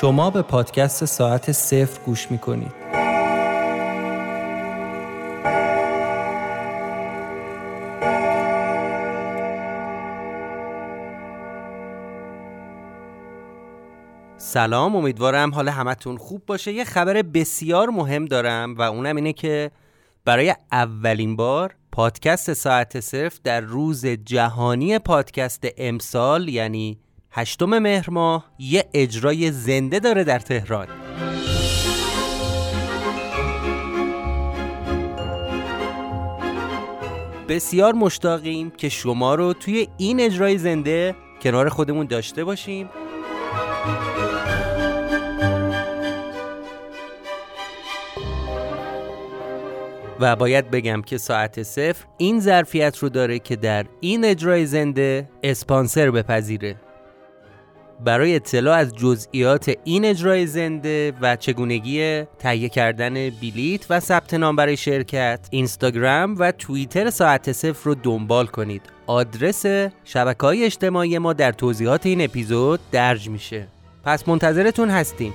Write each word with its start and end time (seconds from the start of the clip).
شما 0.00 0.30
به 0.30 0.42
پادکست 0.42 1.04
ساعت 1.04 1.52
صفر 1.52 2.00
گوش 2.06 2.30
می‌کنید. 2.30 2.72
سلام 14.36 14.96
امیدوارم 14.96 15.54
حال 15.54 15.68
همتون 15.68 16.16
خوب 16.16 16.42
باشه. 16.46 16.72
یه 16.72 16.84
خبر 16.84 17.22
بسیار 17.22 17.90
مهم 17.90 18.24
دارم 18.24 18.74
و 18.74 18.82
اونم 18.82 19.16
اینه 19.16 19.32
که 19.32 19.70
برای 20.24 20.54
اولین 20.72 21.36
بار 21.36 21.74
پادکست 21.92 22.52
ساعت 22.52 23.00
صرف 23.00 23.40
در 23.44 23.60
روز 23.60 24.06
جهانی 24.06 24.98
پادکست 24.98 25.66
امسال 25.78 26.48
یعنی 26.48 26.98
هشتم 27.36 27.78
مهر 27.78 28.10
ماه 28.10 28.44
یه 28.58 28.84
اجرای 28.94 29.50
زنده 29.50 29.98
داره 30.00 30.24
در 30.24 30.38
تهران. 30.38 30.86
بسیار 37.48 37.94
مشتاقیم 37.94 38.70
که 38.70 38.88
شما 38.88 39.34
رو 39.34 39.52
توی 39.52 39.88
این 39.96 40.20
اجرای 40.20 40.58
زنده 40.58 41.14
کنار 41.42 41.68
خودمون 41.68 42.06
داشته 42.06 42.44
باشیم. 42.44 42.90
و 50.20 50.36
باید 50.36 50.70
بگم 50.70 51.02
که 51.02 51.18
ساعت 51.18 51.62
صفر 51.62 52.04
این 52.18 52.40
ظرفیت 52.40 52.98
رو 52.98 53.08
داره 53.08 53.38
که 53.38 53.56
در 53.56 53.86
این 54.00 54.24
اجرای 54.24 54.66
زنده 54.66 55.28
اسپانسر 55.42 56.10
بپذیره. 56.10 56.83
برای 58.04 58.34
اطلاع 58.34 58.78
از 58.78 58.94
جزئیات 58.94 59.72
این 59.84 60.04
اجرای 60.04 60.46
زنده 60.46 61.12
و 61.20 61.36
چگونگی 61.36 62.22
تهیه 62.38 62.68
کردن 62.68 63.14
بلیت 63.30 63.86
و 63.90 64.00
ثبت 64.00 64.34
نام 64.34 64.56
برای 64.56 64.76
شرکت 64.76 65.48
اینستاگرام 65.50 66.36
و 66.38 66.52
توییتر 66.52 67.10
ساعت 67.10 67.52
صفر 67.52 67.84
رو 67.84 67.94
دنبال 67.94 68.46
کنید. 68.46 68.82
آدرس 69.06 69.66
شبکه 70.04 70.46
های 70.46 70.64
اجتماعی 70.64 71.18
ما 71.18 71.32
در 71.32 71.52
توضیحات 71.52 72.06
این 72.06 72.20
اپیزود 72.20 72.80
درج 72.92 73.28
میشه. 73.28 73.66
پس 74.04 74.28
منتظرتون 74.28 74.90
هستیم. 74.90 75.32